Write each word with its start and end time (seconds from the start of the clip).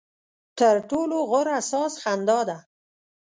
ترټولو 0.57 1.17
غوره 1.29 1.57
ساز 1.69 1.93
خندا 2.03 2.39
ده. 2.49 2.57